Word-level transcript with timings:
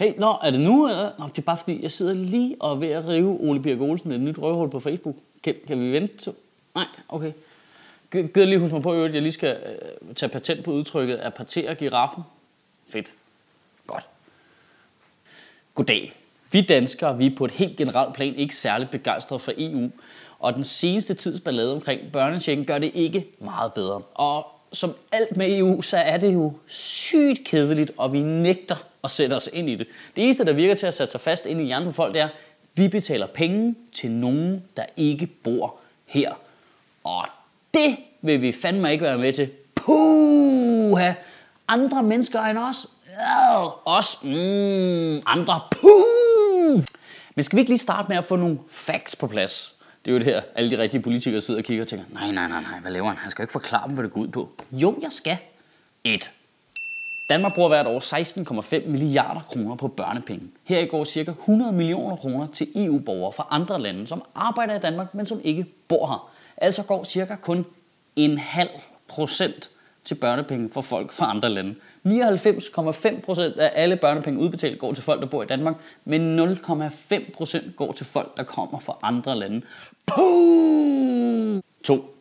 Hey, 0.00 0.12
nå, 0.18 0.38
er 0.42 0.50
det 0.50 0.60
nu? 0.60 0.88
Eller? 0.88 1.10
Nå, 1.18 1.26
det 1.26 1.38
er 1.38 1.42
bare 1.42 1.56
fordi, 1.56 1.82
jeg 1.82 1.90
sidder 1.90 2.14
lige 2.14 2.56
og 2.60 2.72
er 2.72 2.76
ved 2.76 2.88
at 2.88 3.08
rive 3.08 3.38
Ole 3.40 3.62
Birk 3.62 3.80
Olsen 3.80 4.12
et 4.12 4.20
nyt 4.20 4.38
røvhul 4.38 4.70
på 4.70 4.80
Facebook. 4.80 5.16
Kan, 5.42 5.54
kan 5.66 5.80
vi 5.80 5.92
vente? 5.92 6.24
Så? 6.24 6.32
Nej, 6.74 6.86
okay. 7.08 7.32
Gider 8.12 8.44
lige 8.44 8.58
huske 8.58 8.74
mig 8.74 8.82
på, 8.82 9.04
at 9.04 9.14
jeg 9.14 9.22
lige 9.22 9.32
skal 9.32 9.56
øh, 9.66 10.14
tage 10.14 10.30
patent 10.30 10.64
på 10.64 10.72
udtrykket 10.72 11.16
at 11.16 11.34
partere 11.34 11.74
giraffen. 11.74 12.22
Fedt. 12.88 13.14
Godt. 13.86 14.04
Goddag. 15.74 16.12
Vi 16.52 16.60
danskere 16.60 17.18
vi 17.18 17.26
er 17.26 17.36
på 17.36 17.44
et 17.44 17.50
helt 17.50 17.76
generelt 17.76 18.14
plan 18.14 18.34
ikke 18.34 18.56
særligt 18.56 18.90
begejstrede 18.90 19.38
for 19.38 19.52
EU, 19.56 19.90
og 20.38 20.54
den 20.54 20.64
seneste 20.64 21.14
tids 21.14 21.40
ballade 21.40 21.72
omkring 21.72 22.12
børnechecken 22.12 22.66
gør 22.66 22.78
det 22.78 22.90
ikke 22.94 23.26
meget 23.38 23.72
bedre. 23.72 24.02
Og 24.14 24.46
som 24.72 24.94
alt 25.12 25.36
med 25.36 25.58
EU, 25.58 25.82
så 25.82 25.96
er 25.96 26.16
det 26.16 26.34
jo 26.34 26.52
sygt 26.66 27.44
kedeligt, 27.44 27.90
og 27.96 28.12
vi 28.12 28.20
nægter 28.20 28.76
og 29.02 29.10
sætte 29.10 29.34
os 29.34 29.48
ind 29.52 29.70
i 29.70 29.74
det. 29.74 29.86
Det 30.16 30.24
eneste, 30.24 30.44
der 30.44 30.52
virker 30.52 30.74
til 30.74 30.86
at 30.86 30.94
sætte 30.94 31.10
sig 31.10 31.20
fast 31.20 31.46
ind 31.46 31.60
i 31.60 31.64
hjernen 31.64 31.88
på 31.88 31.92
folk, 31.92 32.14
det 32.14 32.20
er, 32.20 32.24
at 32.24 32.32
vi 32.74 32.88
betaler 32.88 33.26
penge 33.26 33.74
til 33.92 34.10
nogen, 34.10 34.62
der 34.76 34.84
ikke 34.96 35.26
bor 35.26 35.76
her. 36.06 36.32
Og 37.04 37.26
det 37.74 37.96
vil 38.22 38.42
vi 38.42 38.52
fandme 38.52 38.92
ikke 38.92 39.04
være 39.04 39.18
med 39.18 39.32
til. 39.32 39.50
Puha! 39.74 41.12
Andre 41.68 42.02
mennesker 42.02 42.40
end 42.40 42.58
os. 42.58 42.86
Øh, 43.08 43.66
os. 43.84 44.18
Mm, 44.22 45.22
andre. 45.26 45.60
Puh! 45.70 46.84
Men 47.34 47.44
skal 47.44 47.56
vi 47.56 47.60
ikke 47.60 47.70
lige 47.70 47.78
starte 47.78 48.08
med 48.08 48.16
at 48.16 48.24
få 48.24 48.36
nogle 48.36 48.58
facts 48.70 49.16
på 49.16 49.26
plads? 49.26 49.74
Det 50.04 50.10
er 50.10 50.12
jo 50.12 50.18
det 50.18 50.26
her, 50.26 50.40
alle 50.54 50.70
de 50.70 50.78
rigtige 50.78 51.02
politikere 51.02 51.40
sidder 51.40 51.60
og 51.60 51.64
kigger 51.64 51.84
og 51.84 51.88
tænker, 51.88 52.06
nej, 52.12 52.30
nej, 52.30 52.48
nej, 52.48 52.62
nej, 52.62 52.80
hvad 52.80 52.92
laver 52.92 53.08
han? 53.08 53.16
Han 53.16 53.30
skal 53.30 53.42
jo 53.42 53.44
ikke 53.44 53.52
forklare 53.52 53.88
dem, 53.88 53.94
hvad 53.94 54.04
det 54.04 54.12
går 54.12 54.20
ud 54.20 54.28
på. 54.28 54.50
Jo, 54.72 54.98
jeg 55.02 55.12
skal. 55.12 55.38
1. 56.04 56.32
Danmark 57.30 57.54
bruger 57.54 57.68
hvert 57.68 57.86
år 57.86 58.80
16,5 58.80 58.88
milliarder 58.88 59.40
kroner 59.40 59.76
på 59.76 59.88
børnepenge. 59.88 60.46
Her 60.64 60.86
går 60.86 61.04
ca. 61.04 61.20
100 61.30 61.72
millioner 61.72 62.16
kroner 62.16 62.46
til 62.46 62.68
EU-borgere 62.76 63.32
fra 63.32 63.46
andre 63.50 63.80
lande, 63.80 64.06
som 64.06 64.22
arbejder 64.34 64.74
i 64.74 64.78
Danmark, 64.78 65.14
men 65.14 65.26
som 65.26 65.40
ikke 65.44 65.66
bor 65.88 66.06
her. 66.06 66.30
Altså 66.56 66.82
går 66.84 67.04
cirka 67.04 67.36
kun 67.36 67.64
en 68.16 68.38
halv 68.38 68.70
procent 69.08 69.70
til 70.04 70.14
børnepenge 70.14 70.70
for 70.72 70.80
folk 70.80 71.12
fra 71.12 71.30
andre 71.30 71.48
lande. 71.48 71.74
99,5 72.06 73.20
procent 73.20 73.56
af 73.56 73.72
alle 73.74 73.96
børnepenge 73.96 74.40
udbetalt 74.40 74.78
går 74.78 74.92
til 74.92 75.04
folk, 75.04 75.20
der 75.20 75.26
bor 75.26 75.42
i 75.42 75.46
Danmark, 75.46 75.74
men 76.04 76.38
0,5 76.38 77.32
procent 77.34 77.76
går 77.76 77.92
til 77.92 78.06
folk, 78.06 78.36
der 78.36 78.42
kommer 78.42 78.78
fra 78.78 78.96
andre 79.02 79.38
lande. 79.38 79.62
Puh! 80.06 81.60
2. 81.84 82.16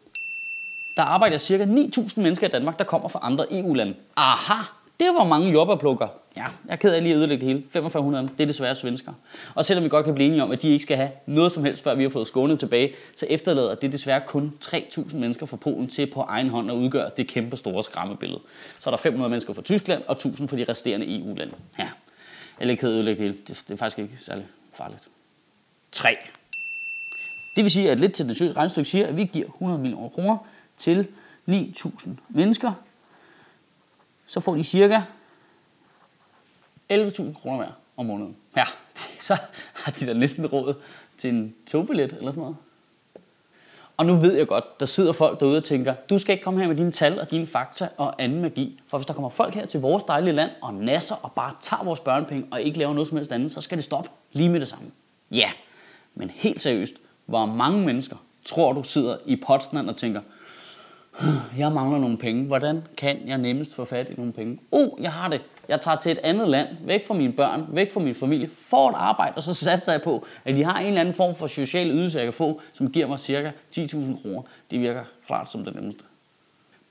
Der 0.98 1.04
arbejder 1.04 1.38
ca. 1.38 1.66
9.000 1.66 2.22
mennesker 2.22 2.48
i 2.48 2.52
Danmark, 2.52 2.80
der 2.80 2.86
kommer 2.86 3.08
fra 3.08 3.20
andre 3.24 3.60
EU-lande. 3.60 3.94
Aha! 4.18 4.79
Det 5.00 5.08
var 5.08 5.24
mange 5.24 5.52
jobberplukker. 5.52 6.08
Ja, 6.38 6.42
jeg 6.42 6.52
er 6.68 6.76
ked 6.76 6.94
af 6.94 7.04
lige 7.04 7.14
at 7.14 7.18
ødelægge 7.18 7.46
det 7.46 7.54
hele. 7.54 7.68
4500 7.70 8.28
det 8.28 8.44
er 8.44 8.48
desværre 8.48 8.76
svensker. 8.76 9.14
Og 9.56 9.66
selvom 9.66 9.84
vi 9.84 9.90
godt 9.90 10.06
kan 10.06 10.16
blive 10.16 10.28
enige 10.28 10.44
om, 10.44 10.52
at 10.52 10.62
de 10.62 10.70
ikke 10.70 10.84
skal 10.84 10.98
have 10.98 11.10
noget 11.26 11.52
som 11.52 11.64
helst, 11.64 11.84
før 11.84 11.96
vi 11.96 12.04
har 12.04 12.10
fået 12.10 12.28
skånet 12.28 12.60
tilbage, 12.60 12.94
så 13.16 13.26
efterlader 13.30 13.76
det 13.76 13.92
desværre 13.92 14.22
kun 14.28 14.54
3.000 14.66 15.18
mennesker 15.18 15.46
fra 15.46 15.58
Polen 15.58 15.88
til 15.88 16.12
på 16.12 16.22
egen 16.22 16.50
hånd 16.50 16.72
at 16.72 16.76
udgøre 16.76 17.10
det 17.18 17.28
kæmpe 17.28 17.58
store 17.58 17.84
skræmmebillede. 17.84 18.40
Så 18.80 18.90
er 18.90 18.92
der 18.92 18.98
500 18.98 19.30
mennesker 19.30 19.54
fra 19.54 19.62
Tyskland 19.62 20.04
og 20.08 20.18
1.000 20.26 20.46
fra 20.48 20.58
de 20.58 20.66
resterende 20.70 21.20
EU-lande. 21.20 21.54
Ja, 21.80 21.90
jeg 22.60 22.66
er 22.66 22.70
ikke 22.70 22.82
ked 22.82 22.90
af 22.90 22.94
at 22.94 22.96
ødelægge 22.96 23.24
det 23.24 23.32
hele. 23.32 23.42
Det, 23.48 23.64
det 23.68 23.74
er 23.74 23.78
faktisk 23.78 24.00
ikke 24.00 24.14
særlig 24.20 24.46
farligt. 24.74 25.08
3. 25.92 26.18
Det 27.56 27.64
vil 27.64 27.72
sige, 27.72 27.92
at 27.92 28.00
lidt 28.00 28.14
til 28.14 28.40
den 28.40 28.58
regnestykke 28.58 28.90
siger, 28.90 29.08
at 29.08 29.18
vi 29.18 29.24
giver 29.24 29.48
100 29.48 29.82
millioner 29.82 30.10
kroner 30.10 30.38
til 30.78 31.08
9.000 31.50 32.10
mennesker, 32.30 32.74
så 34.30 34.40
får 34.40 34.56
de 34.56 34.64
cirka 34.64 35.02
11.000 36.92 37.34
kroner 37.34 37.58
hver 37.58 37.72
om 37.98 38.06
måneden. 38.06 38.36
Ja, 38.58 38.66
så 39.28 39.38
har 39.74 39.92
de 39.92 40.06
da 40.06 40.14
næsten 40.14 40.46
råd 40.46 40.74
til 41.18 41.30
en 41.30 41.56
togbillet 41.68 42.14
eller 42.14 42.32
sådan 42.32 42.42
noget. 42.42 42.56
Og 43.98 44.06
nu 44.06 44.16
ved 44.16 44.38
jeg 44.38 44.48
godt, 44.48 44.80
der 44.80 44.86
sidder 44.86 45.12
folk 45.12 45.40
derude 45.40 45.58
og 45.58 45.64
tænker, 45.64 45.94
du 45.94 46.18
skal 46.18 46.34
ikke 46.34 46.44
komme 46.44 46.60
her 46.60 46.68
med 46.68 46.76
dine 46.76 46.92
tal 46.92 47.20
og 47.20 47.32
dine 47.32 47.46
fakta 47.46 47.90
og 47.98 48.22
anden 48.24 48.42
magi. 48.42 48.82
For 48.88 48.98
hvis 48.98 49.06
der 49.06 49.14
kommer 49.14 49.30
folk 49.30 49.54
her 49.54 49.66
til 49.66 49.80
vores 49.80 50.04
dejlige 50.04 50.34
land 50.34 50.52
og 50.62 50.74
nasser 50.74 51.16
og 51.16 51.32
bare 51.32 51.54
tager 51.62 51.84
vores 51.84 52.00
børnepenge 52.00 52.48
og 52.52 52.62
ikke 52.62 52.78
laver 52.78 52.94
noget 52.94 53.08
som 53.08 53.18
helst 53.18 53.32
andet, 53.32 53.52
så 53.52 53.62
skal 53.62 53.78
det 53.78 53.86
stoppe 53.86 54.10
lige 54.32 54.50
med 54.50 54.60
det 54.60 54.68
samme. 54.68 54.92
Ja, 55.32 55.52
men 56.16 56.30
helt 56.30 56.62
seriøst, 56.62 56.94
hvor 57.26 57.46
mange 57.46 57.86
mennesker 57.86 58.16
tror 58.46 58.74
du 58.74 58.84
sidder 58.84 59.18
i 59.26 59.36
Potsdam 59.36 59.88
og 59.88 59.96
tænker, 59.96 60.22
jeg 61.58 61.72
mangler 61.72 62.00
nogle 62.00 62.18
penge. 62.18 62.46
Hvordan 62.46 62.82
kan 62.98 63.18
jeg 63.28 63.38
nemmest 63.38 63.76
få 63.76 63.86
fat 63.86 64.10
i 64.10 64.14
nogle 64.18 64.34
penge? 64.34 64.60
Oh, 64.72 64.90
jeg 65.02 65.12
har 65.12 65.28
det. 65.28 65.42
Jeg 65.68 65.80
tager 65.80 65.98
til 65.98 66.12
et 66.12 66.18
andet 66.18 66.50
land, 66.50 66.68
væk 66.86 67.08
fra 67.08 67.14
mine 67.14 67.34
børn, 67.34 67.66
væk 67.70 67.94
fra 67.94 68.00
min 68.00 68.16
familie, 68.16 68.50
får 68.50 68.90
et 68.90 68.96
arbejde, 68.98 69.34
og 69.36 69.44
så 69.44 69.54
satser 69.54 69.92
jeg 69.92 70.02
på, 70.02 70.26
at 70.46 70.56
de 70.56 70.64
har 70.64 70.80
en 70.80 70.86
eller 70.86 71.02
anden 71.02 71.14
form 71.14 71.36
for 71.36 71.48
social 71.48 71.92
ydelse, 71.92 72.18
jeg 72.18 72.26
kan 72.26 72.34
få, 72.34 72.62
som 72.74 72.92
giver 72.92 73.08
mig 73.08 73.20
cirka 73.20 73.52
10.000 73.72 74.22
kroner. 74.22 74.42
Det 74.72 74.80
virker 74.80 75.04
klart 75.28 75.52
som 75.52 75.66
det 75.66 75.76
nemmeste. 75.76 76.04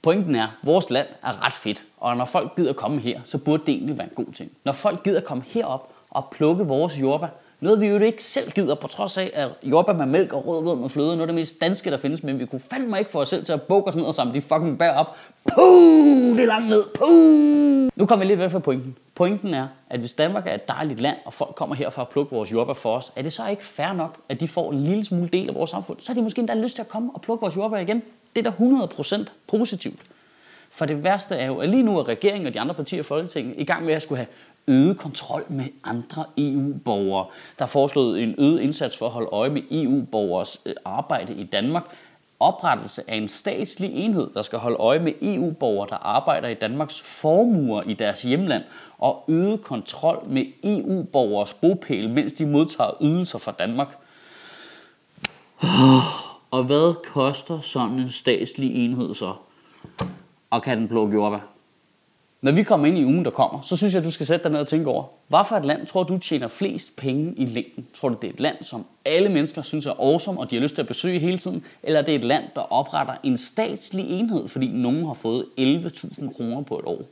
Pointen 0.02 0.34
er, 0.34 0.42
at 0.42 0.50
vores 0.64 0.90
land 0.90 1.06
er 1.22 1.46
ret 1.46 1.52
fedt, 1.52 1.84
og 1.96 2.16
når 2.16 2.24
folk 2.24 2.56
gider 2.56 2.72
komme 2.72 3.00
her, 3.00 3.20
så 3.24 3.38
burde 3.38 3.62
det 3.66 3.72
egentlig 3.74 3.98
være 3.98 4.06
en 4.06 4.24
god 4.24 4.32
ting. 4.32 4.50
Når 4.64 4.72
folk 4.72 5.02
gider 5.02 5.20
komme 5.20 5.44
herop 5.46 5.92
og 6.10 6.28
plukke 6.32 6.64
vores 6.64 7.00
jordbær, 7.00 7.28
noget 7.60 7.80
vi 7.80 7.86
jo 7.86 7.98
ikke 7.98 8.24
selv 8.24 8.50
gider, 8.50 8.74
på 8.74 8.88
trods 8.88 9.18
af, 9.18 9.30
at 9.34 9.48
jordbær 9.62 9.92
med 9.92 10.06
mælk 10.06 10.32
og 10.32 10.46
rød 10.46 10.76
med 10.76 10.88
fløde, 10.88 11.08
noget 11.08 11.20
af 11.20 11.26
det 11.26 11.34
mest 11.34 11.60
danske, 11.60 11.90
der 11.90 11.96
findes, 11.96 12.22
men 12.22 12.38
vi 12.38 12.46
kunne 12.46 12.60
fandme 12.70 12.98
ikke 12.98 13.10
få 13.10 13.20
os 13.20 13.28
selv 13.28 13.44
til 13.44 13.52
at 13.52 13.62
bukke 13.62 13.88
os 13.88 13.96
ned 13.96 14.04
og 14.04 14.14
samle 14.14 14.34
de 14.34 14.40
fucking 14.40 14.78
bær 14.78 14.90
op. 14.90 15.16
Puh, 15.54 16.36
det 16.36 16.40
er 16.40 16.46
langt 16.46 16.68
ned. 16.68 16.84
Puh. 16.94 17.88
Nu 17.96 18.06
kommer 18.06 18.24
vi 18.24 18.30
lidt 18.30 18.40
væk 18.40 18.50
fra 18.50 18.58
pointen. 18.58 18.96
Pointen 19.14 19.54
er, 19.54 19.68
at 19.90 20.00
hvis 20.00 20.12
Danmark 20.12 20.46
er 20.46 20.54
et 20.54 20.68
dejligt 20.68 21.00
land, 21.00 21.16
og 21.24 21.34
folk 21.34 21.54
kommer 21.54 21.76
her 21.76 21.90
for 21.90 22.02
at 22.02 22.08
plukke 22.08 22.34
vores 22.34 22.52
jordbær 22.52 22.74
for 22.74 22.96
os, 22.96 23.12
er 23.16 23.22
det 23.22 23.32
så 23.32 23.48
ikke 23.48 23.64
fair 23.64 23.92
nok, 23.92 24.16
at 24.28 24.40
de 24.40 24.48
får 24.48 24.72
en 24.72 24.82
lille 24.82 25.04
smule 25.04 25.28
del 25.28 25.48
af 25.48 25.54
vores 25.54 25.70
samfund? 25.70 26.00
Så 26.00 26.08
har 26.08 26.14
de 26.14 26.22
måske 26.22 26.38
endda 26.38 26.54
lyst 26.54 26.74
til 26.74 26.82
at 26.82 26.88
komme 26.88 27.10
og 27.14 27.20
plukke 27.20 27.40
vores 27.40 27.56
jordbær 27.56 27.78
igen. 27.78 28.02
Det 28.36 28.46
er 28.46 28.50
da 28.50 29.16
100% 29.20 29.24
positivt. 29.46 30.00
For 30.70 30.86
det 30.86 31.04
værste 31.04 31.34
er 31.34 31.46
jo, 31.46 31.56
at 31.56 31.68
lige 31.68 31.82
nu 31.82 31.98
er 31.98 32.08
regeringen 32.08 32.46
og 32.46 32.54
de 32.54 32.60
andre 32.60 32.74
partier 32.74 33.00
i 33.00 33.02
Folketinget 33.02 33.54
i 33.58 33.64
gang 33.64 33.84
med 33.84 33.94
at 33.94 34.02
skulle 34.02 34.16
have 34.16 34.28
øget 34.68 34.98
kontrol 34.98 35.44
med 35.48 35.64
andre 35.84 36.24
EU-borgere. 36.38 37.26
Der 37.58 37.64
er 37.64 37.68
foreslået 37.68 38.22
en 38.22 38.34
øget 38.38 38.60
indsats 38.60 38.98
for 38.98 39.06
at 39.06 39.12
holde 39.12 39.28
øje 39.32 39.50
med 39.50 39.62
EU-borgers 39.70 40.60
øh, 40.66 40.74
arbejde 40.84 41.34
i 41.34 41.44
Danmark. 41.44 41.84
Oprettelse 42.40 43.10
af 43.10 43.16
en 43.16 43.28
statslig 43.28 43.90
enhed, 43.94 44.30
der 44.34 44.42
skal 44.42 44.58
holde 44.58 44.76
øje 44.76 44.98
med 44.98 45.12
EU-borgere, 45.22 45.88
der 45.90 45.96
arbejder 45.96 46.48
i 46.48 46.54
Danmarks 46.54 47.20
formuer 47.20 47.82
i 47.82 47.94
deres 47.94 48.22
hjemland, 48.22 48.64
og 48.98 49.24
øget 49.28 49.62
kontrol 49.62 50.22
med 50.26 50.46
EU-borgers 50.64 51.54
bopæl, 51.54 52.10
mens 52.10 52.32
de 52.32 52.46
modtager 52.46 52.90
ydelser 53.00 53.38
fra 53.38 53.52
Danmark. 53.52 53.98
Og 56.50 56.64
hvad 56.64 57.04
koster 57.04 57.60
sådan 57.60 57.98
en 57.98 58.10
statslig 58.10 58.84
enhed 58.84 59.14
så? 59.14 59.34
Og 60.50 60.62
kan 60.62 60.78
den 60.78 60.88
blå 60.88 61.12
jordbær? 61.12 61.57
Når 62.40 62.52
vi 62.52 62.62
kommer 62.62 62.86
ind 62.86 62.98
i 62.98 63.04
ugen, 63.04 63.24
der 63.24 63.30
kommer, 63.30 63.60
så 63.60 63.76
synes 63.76 63.94
jeg, 63.94 64.00
at 64.00 64.04
du 64.04 64.10
skal 64.10 64.26
sætte 64.26 64.44
dig 64.44 64.52
ned 64.52 64.60
og 64.60 64.66
tænke 64.66 64.90
over, 64.90 65.04
hvad 65.28 65.40
for 65.48 65.56
et 65.56 65.64
land 65.64 65.86
tror 65.86 66.02
du 66.02 66.18
tjener 66.18 66.48
flest 66.48 66.96
penge 66.96 67.34
i 67.36 67.46
længden? 67.46 67.86
Tror 67.94 68.08
du, 68.08 68.16
det 68.22 68.28
er 68.28 68.32
et 68.32 68.40
land, 68.40 68.62
som 68.62 68.86
alle 69.04 69.28
mennesker 69.28 69.62
synes 69.62 69.86
er 69.86 69.92
awesome, 69.92 70.40
og 70.40 70.50
de 70.50 70.56
har 70.56 70.62
lyst 70.62 70.74
til 70.74 70.82
at 70.82 70.88
besøge 70.88 71.18
hele 71.18 71.38
tiden? 71.38 71.64
Eller 71.82 72.02
det 72.02 72.14
er 72.14 72.18
det 72.18 72.24
et 72.24 72.28
land, 72.28 72.44
der 72.54 72.60
opretter 72.60 73.14
en 73.22 73.36
statslig 73.36 74.10
enhed, 74.10 74.48
fordi 74.48 74.66
nogen 74.66 75.06
har 75.06 75.14
fået 75.14 75.46
11.000 75.60 76.36
kroner 76.36 76.62
på 76.62 76.78
et 76.78 76.84
år? 76.84 77.02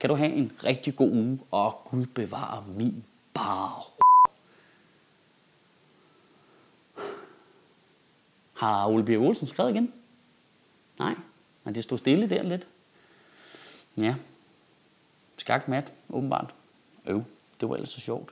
Kan 0.00 0.10
du 0.10 0.16
have 0.16 0.32
en 0.32 0.52
rigtig 0.64 0.96
god 0.96 1.10
uge, 1.10 1.38
og 1.50 1.80
Gud 1.90 2.06
bevare 2.06 2.64
min 2.76 3.04
bar. 3.34 3.86
Har 8.54 8.86
Ole 8.86 9.04
B. 9.04 9.08
Olsen 9.08 9.46
skrevet 9.46 9.70
igen? 9.70 9.92
Nej, 10.98 11.14
men 11.64 11.74
det 11.74 11.84
stod 11.84 11.98
stille 11.98 12.30
der 12.30 12.42
lidt. 12.42 12.66
Ja, 14.00 14.14
skakmat, 15.44 15.92
åbenbart. 16.10 16.54
Øv, 17.06 17.22
det 17.60 17.68
var 17.68 17.74
ellers 17.74 17.88
så 17.88 18.00
sjovt. 18.00 18.30